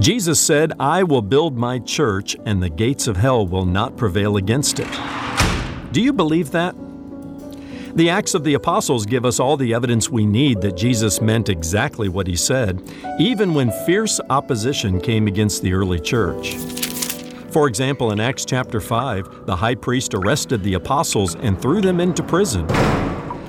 [0.00, 4.36] Jesus said, I will build my church, and the gates of hell will not prevail
[4.36, 4.88] against it.
[5.92, 6.74] Do you believe that?
[7.96, 11.48] The Acts of the Apostles give us all the evidence we need that Jesus meant
[11.48, 12.82] exactly what he said,
[13.18, 16.56] even when fierce opposition came against the early church.
[17.50, 22.00] For example, in Acts chapter 5, the high priest arrested the apostles and threw them
[22.00, 22.66] into prison.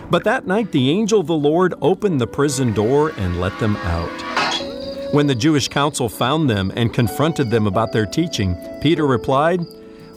[0.10, 3.76] But that night, the angel of the Lord opened the prison door and let them
[3.78, 4.27] out.
[5.12, 9.62] When the Jewish council found them and confronted them about their teaching, Peter replied,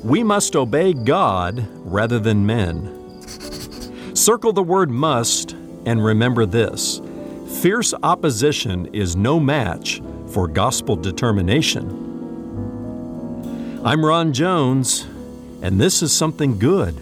[0.03, 2.97] We must obey God rather than men.
[4.17, 5.53] Circle the word must
[5.87, 7.01] and remember this
[7.63, 12.09] fierce opposition is no match for gospel determination.
[13.85, 15.07] I'm Ron Jones,
[15.63, 17.01] and this is something good.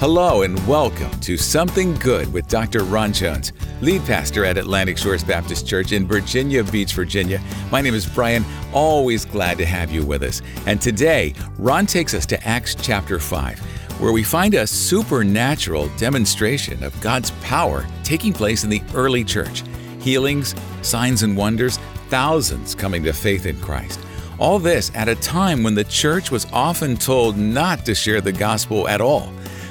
[0.00, 2.84] Hello and welcome to Something Good with Dr.
[2.84, 7.38] Ron Jones, lead pastor at Atlantic Shores Baptist Church in Virginia Beach, Virginia.
[7.70, 8.42] My name is Brian,
[8.72, 10.40] always glad to have you with us.
[10.64, 13.58] And today, Ron takes us to Acts chapter 5,
[14.00, 19.64] where we find a supernatural demonstration of God's power taking place in the early church.
[20.00, 21.76] Healings, signs and wonders,
[22.08, 24.00] thousands coming to faith in Christ.
[24.38, 28.32] All this at a time when the church was often told not to share the
[28.32, 29.30] gospel at all.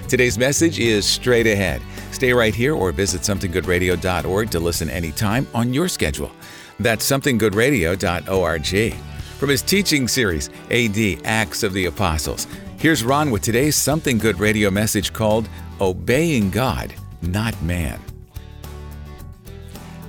[0.10, 1.84] Today's message is straight ahead.
[2.12, 6.32] Stay right here or visit somethinggoodradio.org to listen anytime on your schedule.
[6.80, 8.94] That's somethinggoodradio.org.
[9.38, 12.48] From his teaching series, AD Acts of the Apostles,
[12.80, 15.48] here's Ron with today's Something Good radio message called
[15.80, 18.00] Obeying God, Not Man.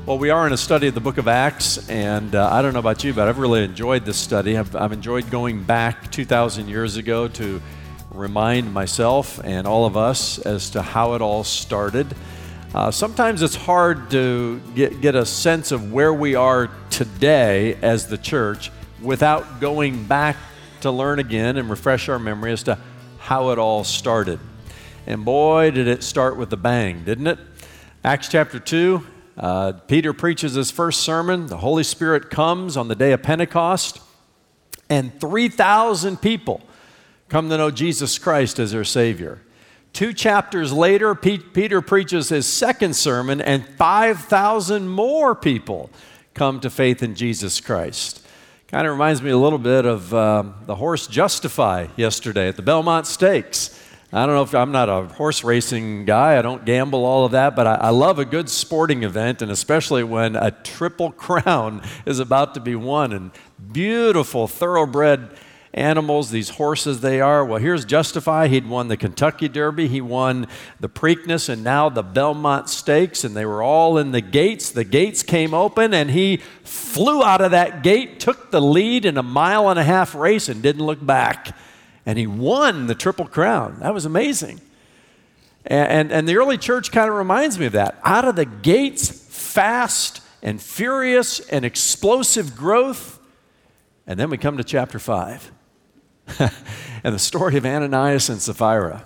[0.06, 2.72] Well, we are in a study of the book of Acts, and uh, I don't
[2.72, 4.56] know about you, but I've really enjoyed this study.
[4.56, 7.60] I've, I've enjoyed going back 2,000 years ago to
[8.20, 12.14] remind myself and all of us as to how it all started.
[12.74, 18.06] Uh, sometimes it's hard to get, get a sense of where we are today as
[18.08, 20.36] the church without going back
[20.82, 22.78] to learn again and refresh our memory as to
[23.18, 24.38] how it all started.
[25.06, 27.38] And boy, did it start with a bang, didn't it?
[28.04, 29.06] Acts chapter 2,
[29.38, 31.46] uh, Peter preaches his first sermon.
[31.46, 34.00] The Holy Spirit comes on the day of Pentecost,
[34.90, 36.60] and 3,000 people
[37.30, 39.40] come to know Jesus Christ as their Savior.
[39.92, 45.90] Two chapters later, Peter preaches his second sermon, and 5,000 more people
[46.34, 48.26] come to faith in Jesus Christ.
[48.68, 52.62] Kind of reminds me a little bit of uh, the horse Justify yesterday at the
[52.62, 53.76] Belmont Stakes.
[54.12, 57.32] I don't know if I'm not a horse racing guy, I don't gamble, all of
[57.32, 61.82] that, but I, I love a good sporting event, and especially when a triple crown
[62.06, 63.30] is about to be won and
[63.72, 65.30] beautiful, thoroughbred
[65.72, 67.44] animals, these horses they are.
[67.44, 68.48] Well, here's Justify.
[68.48, 70.48] He'd won the Kentucky Derby, he won
[70.80, 74.70] the Preakness, and now the Belmont Stakes, and they were all in the gates.
[74.70, 79.16] The gates came open, and he flew out of that gate, took the lead in
[79.16, 81.56] a mile and a half race, and didn't look back.
[82.04, 83.78] And he won the Triple Crown.
[83.80, 84.60] That was amazing.
[85.66, 88.00] And, and, and the early church kind of reminds me of that.
[88.02, 93.20] Out of the gates, fast and furious and explosive growth.
[94.06, 95.52] And then we come to chapter 5.
[96.38, 99.04] and the story of Ananias and Sapphira.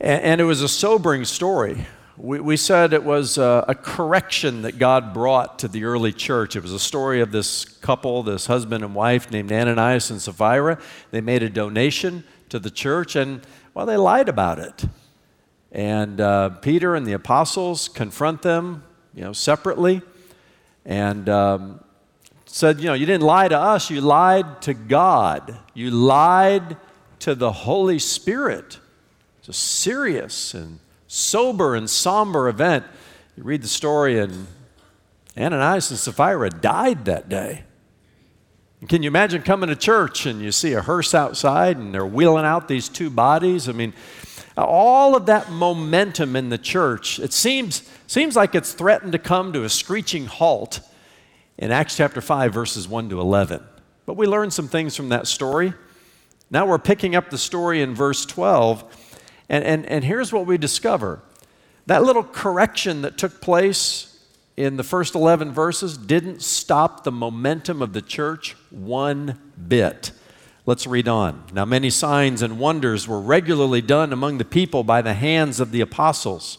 [0.00, 1.86] And, and it was a sobering story.
[2.16, 6.56] We, we said it was a, a, correction that God brought to the early church.
[6.56, 10.78] It was a story of this couple, this husband and wife named Ananias and Sapphira.
[11.10, 13.40] They made a donation to the church, and,
[13.72, 14.84] well, they lied about it.
[15.72, 18.84] And uh, Peter and the apostles confront them,
[19.14, 20.02] you know, separately.
[20.84, 21.82] And um,
[22.52, 25.58] said, You know, you didn't lie to us, you lied to God.
[25.74, 26.76] You lied
[27.20, 28.78] to the Holy Spirit.
[29.38, 32.84] It's a serious and sober and somber event.
[33.36, 34.46] You read the story, and
[35.36, 37.64] Ananias and Sapphira died that day.
[38.88, 42.44] Can you imagine coming to church and you see a hearse outside and they're wheeling
[42.44, 43.68] out these two bodies?
[43.68, 43.94] I mean,
[44.56, 49.52] all of that momentum in the church, it seems, seems like it's threatened to come
[49.52, 50.80] to a screeching halt
[51.62, 53.62] in Acts chapter 5, verses 1 to 11.
[54.04, 55.72] But we learned some things from that story.
[56.50, 59.12] Now we're picking up the story in verse 12,
[59.48, 61.22] and, and, and here's what we discover
[61.86, 64.24] that little correction that took place
[64.56, 69.38] in the first 11 verses didn't stop the momentum of the church one
[69.68, 70.10] bit.
[70.66, 71.44] Let's read on.
[71.52, 75.70] Now, many signs and wonders were regularly done among the people by the hands of
[75.70, 76.58] the apostles.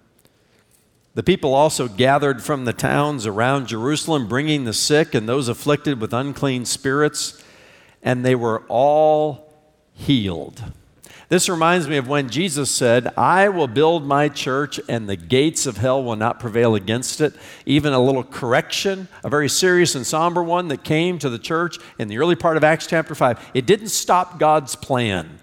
[1.13, 5.99] The people also gathered from the towns around Jerusalem, bringing the sick and those afflicted
[5.99, 7.43] with unclean spirits,
[8.01, 9.53] and they were all
[9.93, 10.63] healed.
[11.27, 15.65] This reminds me of when Jesus said, I will build my church and the gates
[15.65, 17.33] of hell will not prevail against it.
[17.65, 21.77] Even a little correction, a very serious and somber one that came to the church
[21.97, 23.51] in the early part of Acts chapter 5.
[23.53, 25.39] It didn't stop God's plan.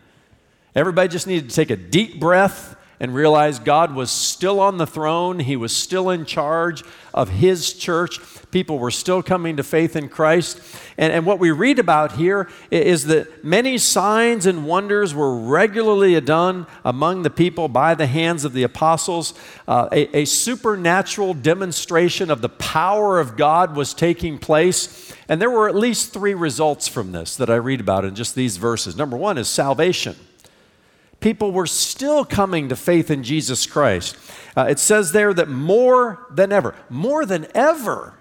[0.75, 4.87] Everybody just needed to take a deep breath and realized God was still on the
[4.87, 5.41] throne.
[5.41, 6.83] He was still in charge
[7.15, 8.19] of His church.
[8.51, 10.61] People were still coming to faith in Christ.
[10.97, 16.19] And, and what we read about here is that many signs and wonders were regularly
[16.21, 19.35] done among the people by the hands of the apostles.
[19.67, 25.15] Uh, a, a supernatural demonstration of the power of God was taking place.
[25.29, 28.35] And there were at least three results from this that I read about in just
[28.35, 28.97] these verses.
[28.97, 30.17] Number one is salvation
[31.21, 34.17] people were still coming to faith in Jesus Christ.
[34.57, 38.15] Uh, it says there that more than ever, more than ever,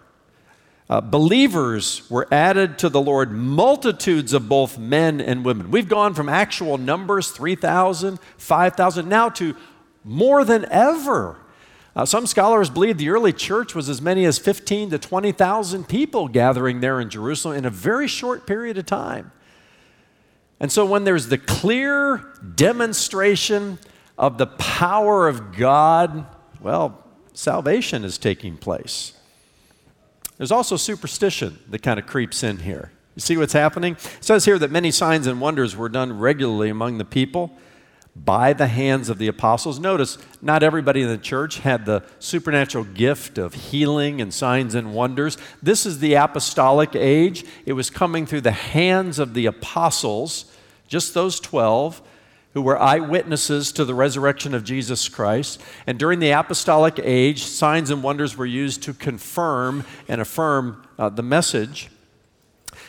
[0.90, 5.70] uh, believers were added to the Lord, multitudes of both men and women.
[5.70, 9.56] We've gone from actual numbers, 3,000, 5,000, now to
[10.04, 11.38] more than ever.
[11.94, 16.28] Uh, some scholars believe the early church was as many as 15 to 20,000 people
[16.28, 19.32] gathering there in Jerusalem in a very short period of time.
[20.60, 22.26] And so, when there's the clear
[22.56, 23.78] demonstration
[24.18, 26.26] of the power of God,
[26.60, 29.14] well, salvation is taking place.
[30.38, 32.92] There's also superstition that kind of creeps in here.
[33.16, 33.94] You see what's happening?
[33.94, 37.58] It says here that many signs and wonders were done regularly among the people
[38.26, 39.80] by the hands of the apostles.
[39.80, 44.94] Notice, not everybody in the church had the supernatural gift of healing and signs and
[44.94, 45.38] wonders.
[45.62, 47.46] This is the apostolic age.
[47.66, 50.52] It was coming through the hands of the apostles,
[50.88, 52.02] just those 12
[52.54, 55.62] who were eyewitnesses to the resurrection of Jesus Christ.
[55.86, 61.10] And during the apostolic age, signs and wonders were used to confirm and affirm uh,
[61.10, 61.90] the message.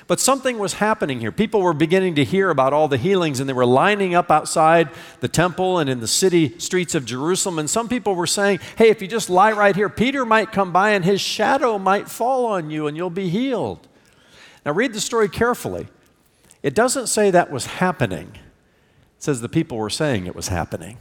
[0.06, 1.32] But something was happening here.
[1.32, 4.88] People were beginning to hear about all the healings, and they were lining up outside
[5.20, 7.58] the temple and in the city streets of Jerusalem.
[7.58, 10.72] And some people were saying, Hey, if you just lie right here, Peter might come
[10.72, 13.86] by and his shadow might fall on you and you'll be healed.
[14.64, 15.88] Now, read the story carefully.
[16.62, 20.98] It doesn't say that was happening, it says the people were saying it was happening.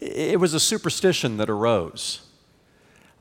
[0.00, 2.20] It was a superstition that arose.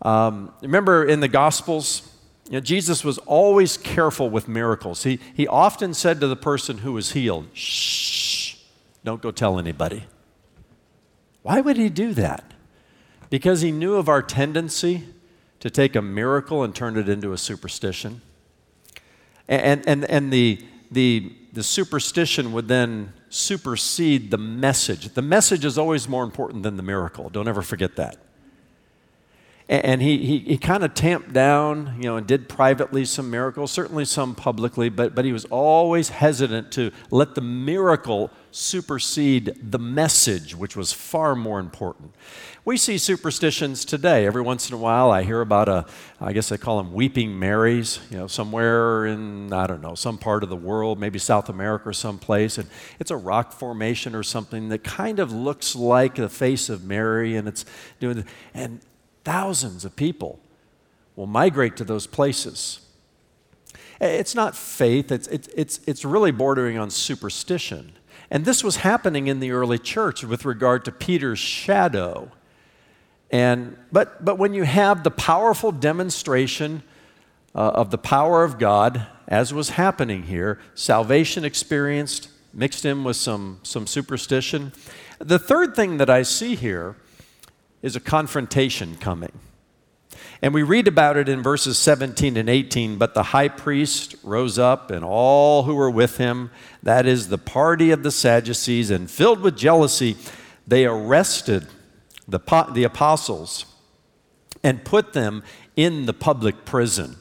[0.01, 2.06] Um, remember in the Gospels,
[2.49, 5.03] you know, Jesus was always careful with miracles.
[5.03, 8.55] He, he often said to the person who was healed, Shh,
[9.03, 10.05] don't go tell anybody.
[11.41, 12.53] Why would he do that?
[13.29, 15.03] Because he knew of our tendency
[15.59, 18.21] to take a miracle and turn it into a superstition.
[19.49, 25.09] And, and, and the, the, the superstition would then supersede the message.
[25.09, 27.29] The message is always more important than the miracle.
[27.29, 28.17] Don't ever forget that
[29.69, 33.69] and he, he, he kind of tamped down, you know, and did privately some miracles,
[33.69, 39.77] certainly some publicly, but, but he was always hesitant to let the miracle supersede the
[39.77, 42.15] message, which was far more important.
[42.63, 44.25] We see superstitions today.
[44.25, 45.85] Every once in a while, I hear about a,
[46.21, 50.17] I guess they call them weeping Marys, you know, somewhere in, I don't know, some
[50.17, 52.69] part of the world, maybe South America or someplace, and
[52.99, 57.35] it's a rock formation or something that kind of looks like the face of Mary,
[57.35, 57.65] and it's
[57.99, 58.79] doing, and
[59.27, 60.39] Thousands of people
[61.17, 62.79] will migrate to those places.
[63.99, 67.91] It's not faith, it's, it's, it's, it's really bordering on superstition.
[68.31, 72.31] And this was happening in the early church with regard to Peter's shadow.
[73.29, 76.83] And, but, but when you have the powerful demonstration
[77.53, 83.17] uh, of the power of God, as was happening here, salvation experienced mixed in with
[83.17, 84.71] some, some superstition.
[85.19, 86.95] The third thing that I see here
[87.81, 89.31] is a confrontation coming.
[90.41, 92.97] And we read about it in verses 17 and 18.
[92.97, 96.51] But the high priest rose up, and all who were with him,
[96.83, 100.15] that is the party of the Sadducees, and filled with jealousy,
[100.65, 101.67] they arrested
[102.27, 102.39] the,
[102.73, 103.65] the apostles
[104.63, 105.43] and put them
[105.75, 107.17] in the public prison.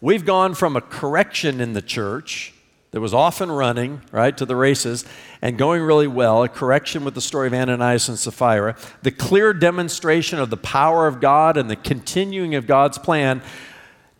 [0.00, 2.54] We've gone from a correction in the church
[2.92, 5.04] that was often running, right, to the races
[5.40, 9.52] and going really well, a correction with the story of Ananias and Sapphira, the clear
[9.52, 13.42] demonstration of the power of God and the continuing of God's plan,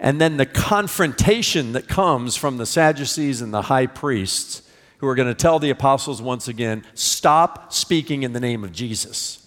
[0.01, 4.63] and then the confrontation that comes from the Sadducees and the high priests
[4.99, 8.73] who are going to tell the apostles once again stop speaking in the name of
[8.73, 9.47] Jesus.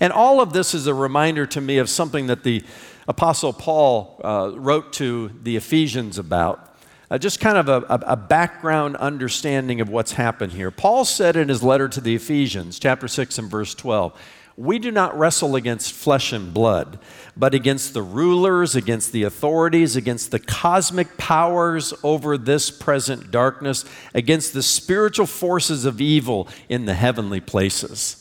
[0.00, 2.64] And all of this is a reminder to me of something that the
[3.06, 6.69] Apostle Paul uh, wrote to the Ephesians about.
[7.10, 10.70] Uh, just kind of a, a, background understanding of what's happened here.
[10.70, 14.16] Paul said in his letter to the Ephesians, chapter 6 and verse 12,
[14.56, 17.00] We do not wrestle against flesh and blood,
[17.36, 23.84] but against the rulers, against the authorities, against the cosmic powers over this present darkness,
[24.14, 28.19] against the spiritual forces of evil in the heavenly places.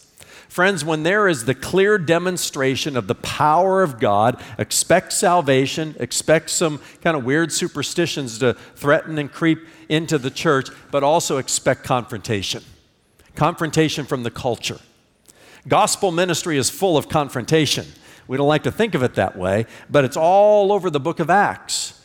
[0.50, 6.50] Friends, when there is the clear demonstration of the power of God, expect salvation, expect
[6.50, 11.84] some kind of weird superstitions to threaten and creep into the church, but also expect
[11.84, 12.64] confrontation.
[13.36, 14.80] Confrontation from the culture.
[15.68, 17.86] Gospel ministry is full of confrontation.
[18.28, 21.20] We don't like to think of it that way, but it's all over the book
[21.20, 22.04] of Acts.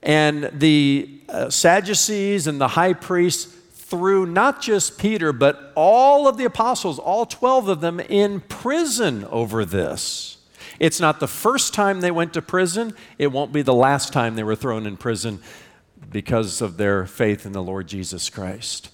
[0.00, 3.52] And the uh, Sadducees and the high priests
[3.90, 9.24] threw not just Peter, but all of the apostles, all 12 of them, in prison
[9.26, 10.38] over this.
[10.78, 14.36] It's not the first time they went to prison, it won't be the last time
[14.36, 15.42] they were thrown in prison
[16.10, 18.90] because of their faith in the Lord Jesus Christ.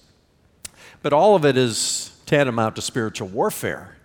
[1.01, 3.95] But all of it is tantamount to spiritual warfare.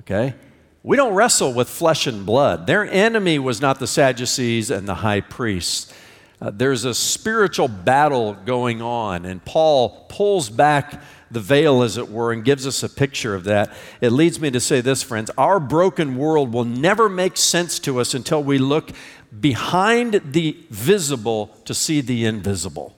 [0.00, 0.34] Okay?
[0.82, 2.66] We don't wrestle with flesh and blood.
[2.66, 5.92] Their enemy was not the Sadducees and the high priests.
[6.40, 12.10] Uh, there's a spiritual battle going on, and Paul pulls back the veil, as it
[12.10, 13.72] were, and gives us a picture of that.
[14.00, 18.00] It leads me to say this, friends our broken world will never make sense to
[18.00, 18.90] us until we look
[19.38, 22.96] behind the visible to see the invisible.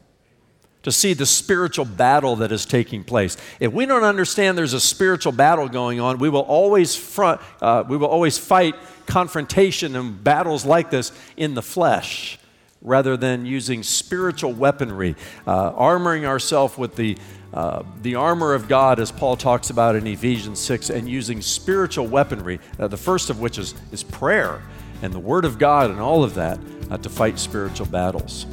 [0.85, 3.37] To see the spiritual battle that is taking place.
[3.61, 7.85] If we don't understand there's a spiritual battle going on, we will always front, uh,
[7.87, 8.75] we will always fight
[9.07, 12.39] confrontation and battles like this in the flesh
[12.83, 15.15] rather than using spiritual weaponry,
[15.47, 17.17] uh, armoring ourselves with the,
[17.55, 22.07] uh, the armor of God, as Paul talks about in Ephesians 6, and using spiritual
[22.07, 24.62] weaponry, uh, the first of which is, is prayer
[25.03, 26.59] and the Word of God and all of that
[26.91, 28.47] uh, to fight spiritual battles.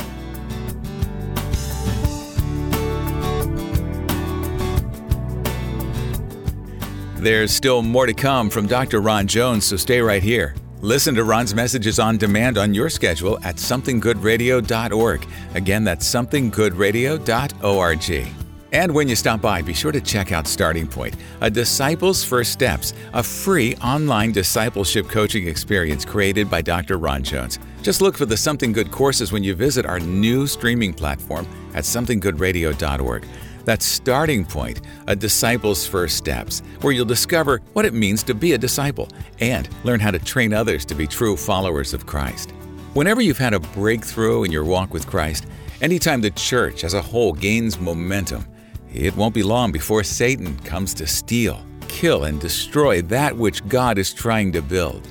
[7.19, 9.01] There's still more to come from Dr.
[9.01, 10.55] Ron Jones, so stay right here.
[10.81, 15.27] Listen to Ron's messages on demand on your schedule at somethinggoodradio.org.
[15.53, 18.27] Again, that's somethinggoodradio.org.
[18.71, 22.53] And when you stop by, be sure to check out Starting Point, a Disciples First
[22.53, 26.98] Steps, a free online discipleship coaching experience created by Dr.
[26.98, 27.59] Ron Jones.
[27.81, 31.83] Just look for the Something Good courses when you visit our new streaming platform at
[31.83, 33.25] somethinggoodradio.org.
[33.69, 38.53] That's Starting Point, a disciple's first steps, where you'll discover what it means to be
[38.53, 39.07] a disciple
[39.41, 42.49] and learn how to train others to be true followers of Christ.
[42.95, 45.45] Whenever you've had a breakthrough in your walk with Christ,
[45.81, 48.43] anytime the church as a whole gains momentum,
[48.91, 53.99] it won't be long before Satan comes to steal, kill, and destroy that which God
[53.99, 55.07] is trying to build.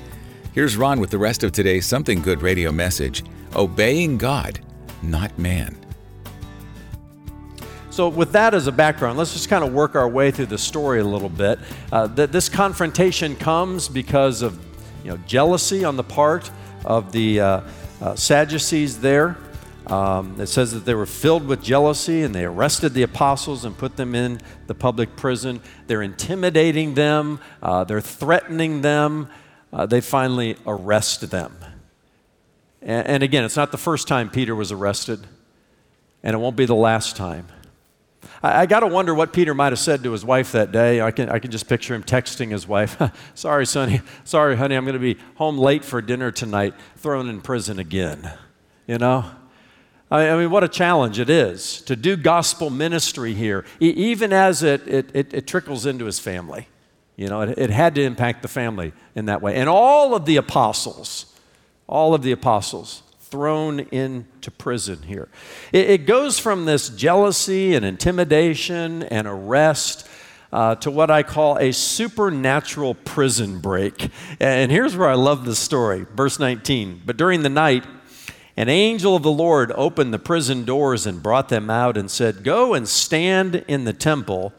[0.52, 3.22] Here's Ron with the rest of today's Something Good radio message
[3.54, 4.58] Obeying God,
[5.00, 5.78] not man.
[7.98, 10.56] So, with that as a background, let's just kind of work our way through the
[10.56, 11.58] story a little bit.
[11.90, 14.56] Uh, that this confrontation comes because of
[15.02, 16.48] you know, jealousy on the part
[16.84, 17.60] of the uh,
[18.00, 19.36] uh, Sadducees there.
[19.88, 23.76] Um, it says that they were filled with jealousy and they arrested the apostles and
[23.76, 25.60] put them in the public prison.
[25.88, 29.28] They're intimidating them, uh, they're threatening them.
[29.72, 31.52] Uh, they finally arrest them.
[32.80, 35.26] And, and again, it's not the first time Peter was arrested,
[36.22, 37.48] and it won't be the last time.
[38.42, 41.00] I, I got to wonder what Peter might have said to his wife that day.
[41.00, 43.00] I can, I can just picture him texting his wife,
[43.34, 44.00] Sorry, sonny.
[44.24, 48.32] Sorry, honey, I'm going to be home late for dinner tonight, thrown in prison again.
[48.86, 49.24] You know?
[50.10, 54.86] I, mean, what a challenge it is to do gospel ministry here, even as it,
[54.88, 56.68] it, it, it trickles into his family.
[57.16, 59.56] You know, it, it had to impact the family in that way.
[59.56, 61.26] And all of the apostles,
[61.86, 65.28] all of the apostles thrown into prison here.
[65.72, 70.08] It, it goes from this jealousy and intimidation and arrest.
[70.50, 74.08] Uh, to what I call a supernatural prison break.
[74.40, 76.06] And here's where I love this story.
[76.14, 77.02] Verse 19.
[77.04, 77.84] But during the night,
[78.58, 82.42] an angel of the Lord opened the prison doors and brought them out and said,
[82.42, 84.52] Go and stand in the temple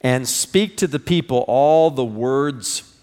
[0.00, 2.96] and speak to the people all the words,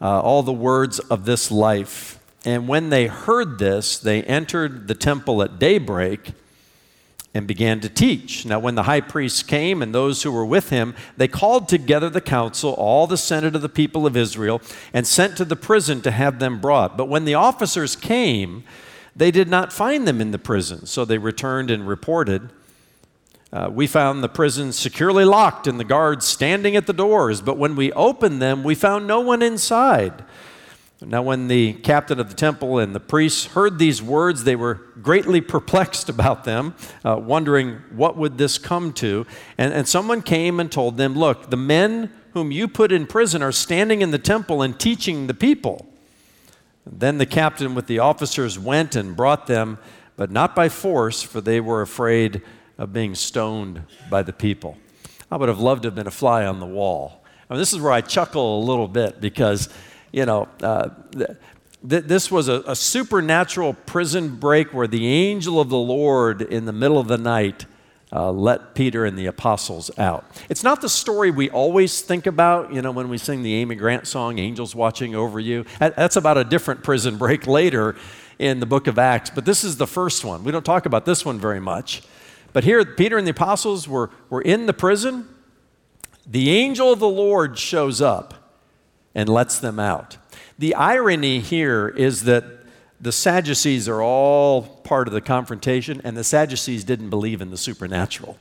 [0.00, 2.11] uh, all the words of this life.
[2.44, 6.32] And when they heard this, they entered the temple at daybreak
[7.34, 8.44] and began to teach.
[8.44, 12.10] Now, when the high priest came and those who were with him, they called together
[12.10, 14.60] the council, all the senate of the people of Israel,
[14.92, 16.96] and sent to the prison to have them brought.
[16.96, 18.64] But when the officers came,
[19.16, 20.86] they did not find them in the prison.
[20.86, 22.50] So they returned and reported
[23.52, 27.58] Uh, we found the prison securely locked and the guards standing at the doors, but
[27.58, 30.24] when we opened them, we found no one inside.
[31.06, 34.74] Now, when the captain of the temple and the priests heard these words, they were
[35.00, 39.26] greatly perplexed about them, uh, wondering what would this come to.
[39.58, 43.42] And, and someone came and told them, Look, the men whom you put in prison
[43.42, 45.86] are standing in the temple and teaching the people.
[46.86, 49.78] Then the captain with the officers went and brought them,
[50.16, 52.42] but not by force, for they were afraid
[52.78, 54.76] of being stoned by the people.
[55.30, 57.24] I would have loved to have been a fly on the wall.
[57.48, 59.68] I mean, this is where I chuckle a little bit because,
[60.12, 61.30] you know, uh, th-
[61.88, 66.66] th- this was a, a supernatural prison break where the angel of the Lord in
[66.66, 67.66] the middle of the night
[68.14, 70.24] uh, let Peter and the apostles out.
[70.50, 73.74] It's not the story we always think about, you know, when we sing the Amy
[73.74, 75.64] Grant song, Angels Watching Over You.
[75.78, 77.96] That's about a different prison break later
[78.38, 80.44] in the book of Acts, but this is the first one.
[80.44, 82.02] We don't talk about this one very much.
[82.52, 85.28] But here, Peter and the apostles were, were in the prison.
[86.26, 88.41] The angel of the Lord shows up
[89.14, 90.16] and lets them out.
[90.58, 92.44] The irony here is that
[93.00, 97.56] the Sadducees are all part of the confrontation, and the Sadducees didn't believe in the
[97.56, 98.38] supernatural.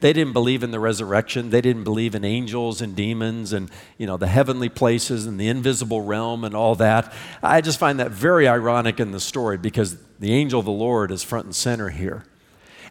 [0.00, 1.48] They didn't believe in the resurrection.
[1.48, 5.48] They didn't believe in angels and demons and you know the heavenly places and the
[5.48, 7.10] invisible realm and all that.
[7.42, 11.10] I just find that very ironic in the story because the angel of the Lord
[11.10, 12.26] is front and center here.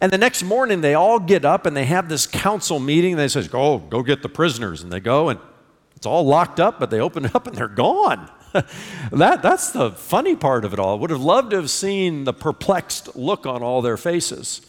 [0.01, 3.15] And the next morning, they all get up and they have this council meeting.
[3.15, 5.39] They says, "Go, go get the prisoners." And they go, and
[5.95, 8.29] it's all locked up, but they open it up and they're gone.
[9.11, 10.99] that, that's the funny part of it all.
[10.99, 14.61] Would have loved to have seen the perplexed look on all their faces.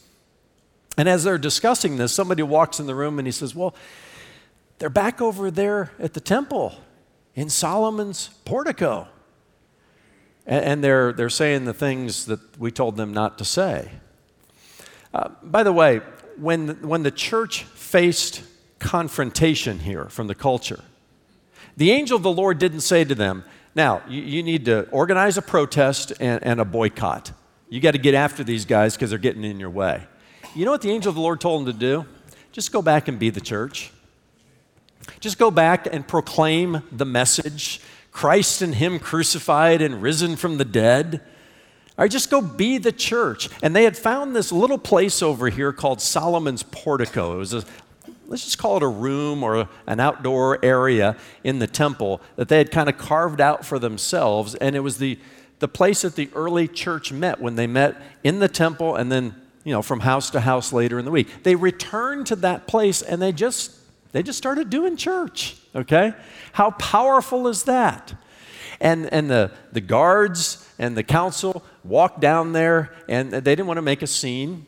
[0.96, 3.74] And as they're discussing this, somebody walks in the room and he says, Well,
[4.78, 6.74] they're back over there at the temple
[7.34, 9.08] in Solomon's portico.
[10.46, 13.90] And, and they're, they're saying the things that we told them not to say.
[15.12, 16.00] Uh, by the way,
[16.36, 18.42] when, when the church faced
[18.78, 20.82] confrontation here from the culture,
[21.76, 25.36] the angel of the Lord didn't say to them, Now, you, you need to organize
[25.36, 27.32] a protest and, and a boycott.
[27.68, 30.06] You got to get after these guys because they're getting in your way.
[30.54, 32.06] You know what the angel of the Lord told them to do?
[32.52, 33.90] Just go back and be the church.
[35.20, 37.80] Just go back and proclaim the message
[38.12, 41.20] Christ and Him crucified and risen from the dead.
[41.98, 43.48] All right, just go be the church.
[43.60, 47.34] And they had found this little place over here called Solomon's Portico.
[47.34, 47.64] It was a,
[48.26, 52.58] let's just call it a room or an outdoor area in the temple that they
[52.58, 54.54] had kind of carved out for themselves.
[54.54, 55.18] And it was the,
[55.58, 59.34] the place that the early church met when they met in the temple and then,
[59.64, 61.42] you know, from house to house later in the week.
[61.42, 63.72] They returned to that place and they just,
[64.12, 66.14] they just started doing church, okay?
[66.52, 68.14] How powerful is that?
[68.80, 73.78] And, and the, the guards and the council walked down there, and they didn't want
[73.78, 74.66] to make a scene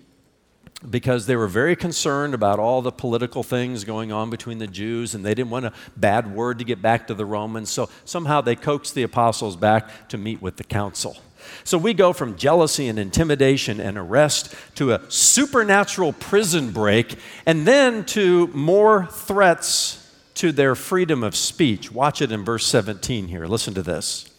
[0.88, 5.14] because they were very concerned about all the political things going on between the Jews,
[5.14, 7.70] and they didn't want a bad word to get back to the Romans.
[7.70, 11.16] So somehow they coaxed the apostles back to meet with the council.
[11.64, 17.66] So we go from jealousy and intimidation and arrest to a supernatural prison break, and
[17.66, 20.02] then to more threats
[20.34, 21.90] to their freedom of speech.
[21.90, 23.46] Watch it in verse 17 here.
[23.46, 24.30] Listen to this.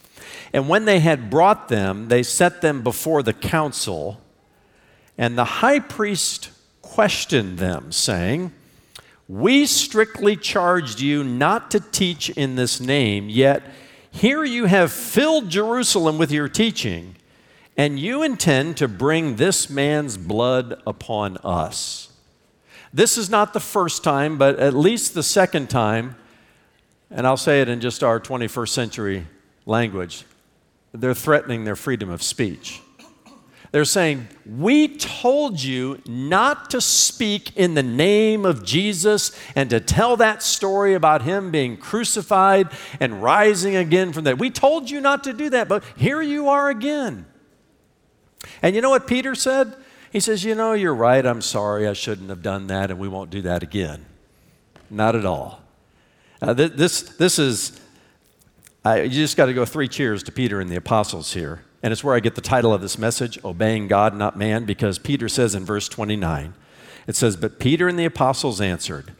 [0.53, 4.21] And when they had brought them, they set them before the council.
[5.17, 6.51] And the high priest
[6.81, 8.51] questioned them, saying,
[9.27, 13.63] We strictly charged you not to teach in this name, yet
[14.11, 17.15] here you have filled Jerusalem with your teaching,
[17.75, 22.09] and you intend to bring this man's blood upon us.
[22.93, 26.15] This is not the first time, but at least the second time,
[27.11, 29.27] and I'll say it in just our 21st century
[29.65, 30.25] language
[30.93, 32.81] they're threatening their freedom of speech.
[33.77, 39.79] They're saying, We told you not to speak in the name of Jesus and to
[39.79, 44.39] tell that story about him being crucified and rising again from that.
[44.39, 47.27] We told you not to do that, but here you are again.
[48.63, 49.75] And you know what Peter said?
[50.11, 51.23] He says, You know, you're right.
[51.23, 51.87] I'm sorry.
[51.87, 54.07] I shouldn't have done that, and we won't do that again.
[54.89, 55.61] Not at all.
[56.41, 57.79] Uh, th- this, this is
[58.83, 61.61] you just got to go three cheers to Peter and the apostles here.
[61.87, 64.99] And it's where I get the title of this message, Obeying God, Not Man, because
[64.99, 66.53] Peter says in verse 29,
[67.07, 69.13] it says, But Peter and the apostles answered,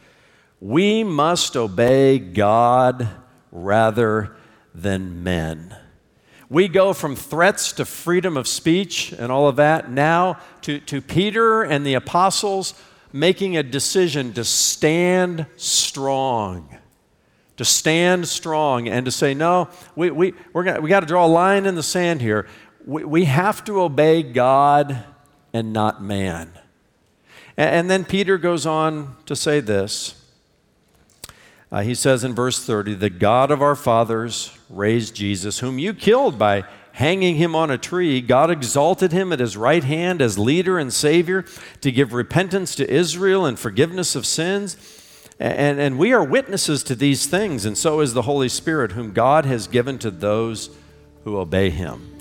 [0.60, 3.08] We must obey God
[3.54, 4.36] rather
[4.76, 5.78] than men.
[6.50, 11.00] We go from threats to freedom of speech and all of that now to, to
[11.00, 12.74] Peter and the apostles
[13.14, 16.78] making a decision to stand strong
[17.58, 21.26] to stand strong and to say, no, we, we, we're gonna, we got to draw
[21.26, 22.48] a line in the sand here.
[22.86, 25.04] We, we have to obey God
[25.54, 26.52] and not man.
[27.58, 30.14] And then Peter goes on to say this.
[31.72, 35.94] Uh, he says in verse 30, The God of our fathers raised Jesus, whom you
[35.94, 38.22] killed by hanging him on a tree.
[38.22, 41.46] God exalted him at his right hand as leader and Savior
[41.82, 44.97] to give repentance to Israel and forgiveness of sins.
[45.40, 49.12] And, and we are witnesses to these things, and so is the Holy Spirit, whom
[49.12, 50.72] God has given to those
[51.24, 52.18] who obey him.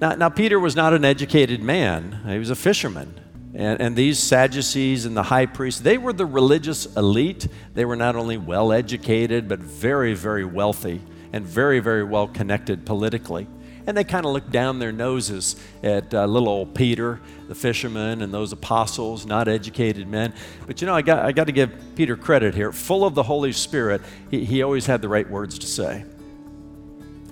[0.00, 3.14] Now, now Peter was not an educated man, he was a fisherman.
[3.52, 7.48] And, and, these Sadducees and the high priests, they were the religious elite.
[7.74, 11.00] They were not only well educated, but very, very wealthy
[11.32, 13.48] and very, very well connected politically.
[13.86, 18.22] And they kind of looked down their noses at uh, little old Peter, the fisherman,
[18.22, 20.34] and those apostles, not educated men.
[20.66, 22.72] But you know, I got, I got to give Peter credit here.
[22.72, 26.04] Full of the Holy Spirit, he, he always had the right words to say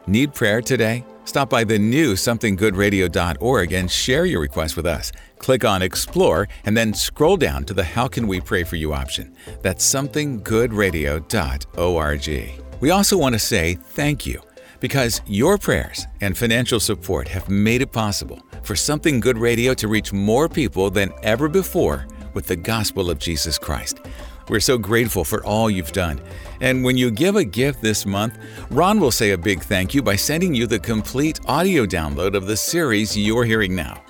[0.06, 1.04] Need prayer today?
[1.24, 5.12] Stop by the new somethinggoodradio.org and share your request with us.
[5.38, 8.92] Click on Explore and then scroll down to the How Can We Pray For You
[8.92, 9.36] option.
[9.62, 12.62] That's somethinggoodradio.org.
[12.80, 14.42] We also want to say thank you
[14.80, 19.88] because your prayers and financial support have made it possible for Something Good Radio to
[19.88, 24.00] reach more people than ever before with the gospel of Jesus Christ.
[24.48, 26.20] We're so grateful for all you've done.
[26.60, 28.38] And when you give a gift this month,
[28.70, 32.46] Ron will say a big thank you by sending you the complete audio download of
[32.46, 34.00] the series you're hearing now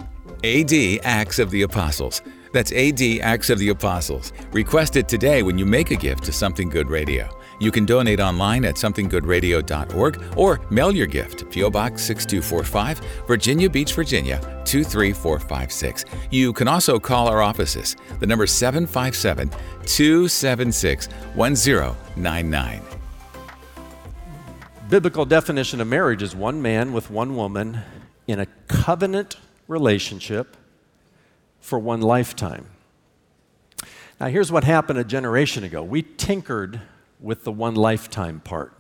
[0.47, 2.23] AD Acts of the Apostles.
[2.53, 4.33] That's AD Acts of the Apostles.
[4.53, 7.29] Request it today when you make a gift to Something Good Radio.
[7.59, 11.71] You can donate online at somethinggoodradio.org or mail your gift to P.O.
[11.71, 16.05] Box 6245, Virginia Beach, Virginia 23456.
[16.31, 17.97] You can also call our offices.
[18.21, 19.51] The number is 757
[19.85, 22.83] 276 1099.
[24.89, 27.81] Biblical definition of marriage is one man with one woman
[28.29, 30.57] in a covenant relationship
[31.61, 32.67] for one lifetime.
[34.21, 36.81] Now, here's what happened a generation ago we tinkered
[37.21, 38.73] with the one lifetime part,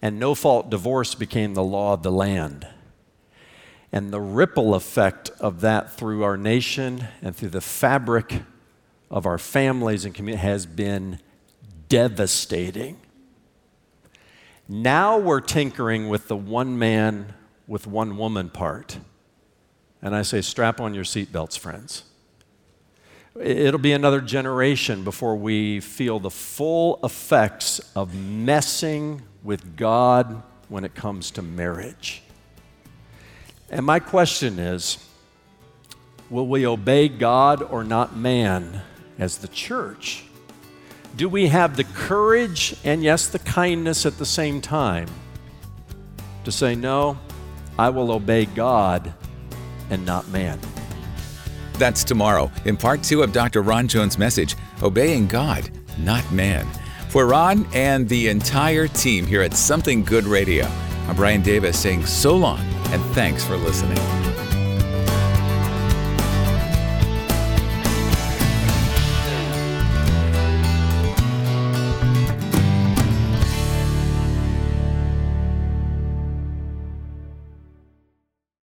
[0.00, 2.66] and no fault divorce became the law of the land.
[3.94, 8.42] And the ripple effect of that through our nation and through the fabric
[9.10, 11.18] of our families and community has been
[11.90, 12.98] devastating.
[14.66, 17.34] Now we're tinkering with the one man
[17.66, 18.96] with one woman part.
[20.02, 22.02] And I say, strap on your seatbelts, friends.
[23.40, 30.84] It'll be another generation before we feel the full effects of messing with God when
[30.84, 32.22] it comes to marriage.
[33.70, 34.98] And my question is
[36.28, 38.82] will we obey God or not man
[39.18, 40.24] as the church?
[41.14, 45.08] Do we have the courage and, yes, the kindness at the same time
[46.44, 47.18] to say, no,
[47.78, 49.12] I will obey God
[49.92, 50.58] and not man?
[51.74, 53.62] That's tomorrow in part two of Dr.
[53.62, 56.66] Ron Jones' message Obeying God, Not Man.
[57.08, 60.66] For Ron and the entire team here at Something Good Radio,
[61.06, 64.21] I'm Brian Davis saying so long and thanks for listening.